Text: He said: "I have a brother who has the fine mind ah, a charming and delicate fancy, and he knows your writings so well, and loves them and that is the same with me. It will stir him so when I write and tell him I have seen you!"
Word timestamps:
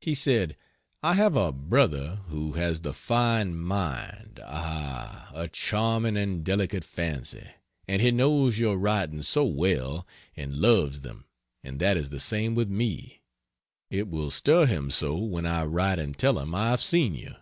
He 0.00 0.14
said: 0.14 0.56
"I 1.02 1.12
have 1.12 1.36
a 1.36 1.52
brother 1.52 2.22
who 2.28 2.52
has 2.52 2.80
the 2.80 2.94
fine 2.94 3.54
mind 3.54 4.40
ah, 4.42 5.30
a 5.34 5.46
charming 5.46 6.16
and 6.16 6.42
delicate 6.42 6.84
fancy, 6.84 7.46
and 7.86 8.00
he 8.00 8.10
knows 8.10 8.58
your 8.58 8.78
writings 8.78 9.28
so 9.28 9.44
well, 9.44 10.06
and 10.34 10.56
loves 10.56 11.02
them 11.02 11.26
and 11.62 11.78
that 11.80 11.98
is 11.98 12.08
the 12.08 12.18
same 12.18 12.54
with 12.54 12.70
me. 12.70 13.20
It 13.90 14.08
will 14.08 14.30
stir 14.30 14.64
him 14.64 14.90
so 14.90 15.18
when 15.18 15.44
I 15.44 15.66
write 15.66 15.98
and 15.98 16.16
tell 16.16 16.38
him 16.38 16.54
I 16.54 16.70
have 16.70 16.82
seen 16.82 17.14
you!" 17.14 17.34